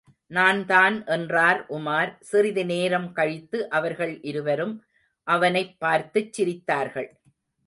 [0.27, 4.75] நான்தான் என்றான் உமார், சிறிது நேரம் கழித்து அவர்கள் இருவரும்
[5.27, 7.09] அவனைப் பார்த்துச் சிரித்தார்கள்.